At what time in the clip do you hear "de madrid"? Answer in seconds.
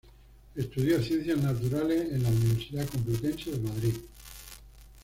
3.51-3.93